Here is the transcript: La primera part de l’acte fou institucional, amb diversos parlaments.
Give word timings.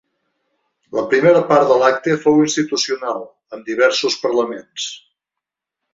La 0.99 1.03
primera 1.11 1.43
part 1.51 1.67
de 1.73 1.77
l’acte 1.83 2.17
fou 2.25 2.41
institucional, 2.45 3.21
amb 3.59 3.69
diversos 3.71 4.19
parlaments. 4.25 4.89